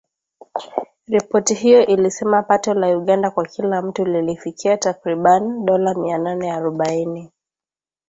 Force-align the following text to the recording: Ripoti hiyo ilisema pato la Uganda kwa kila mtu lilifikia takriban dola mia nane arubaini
Ripoti 1.07 1.53
hiyo 1.53 1.85
ilisema 1.85 2.43
pato 2.43 2.73
la 2.73 2.87
Uganda 2.97 3.31
kwa 3.31 3.45
kila 3.47 3.81
mtu 3.81 4.05
lilifikia 4.05 4.77
takriban 4.77 5.65
dola 5.65 5.93
mia 5.93 6.17
nane 6.17 6.51
arubaini 6.51 7.31